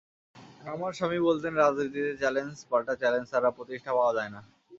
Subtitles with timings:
[0.65, 4.41] আমার স্বামী বলতেন, রাজনীতিতে চ্যালেঞ্জ পাল্টা চ্যালেঞ্জ ছাড়া প্রতিষ্ঠা পাওয়া যায় না।